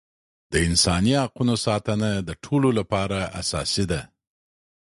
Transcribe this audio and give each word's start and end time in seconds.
د 0.51 0.53
انساني 0.67 1.13
حقونو 1.23 1.55
ساتنه 1.65 2.09
د 2.27 2.29
ټولو 2.43 2.69
لپاره 2.79 3.19
اساسي 3.41 3.85
ده. 3.91 4.01